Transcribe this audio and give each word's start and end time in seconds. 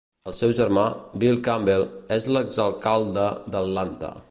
El 0.29 0.33
seu 0.35 0.53
germà, 0.59 0.85
Bill 1.23 1.37
Campbell, 1.49 1.85
és 2.17 2.27
l'exalcalde 2.37 3.29
d'Atlanta. 3.57 4.15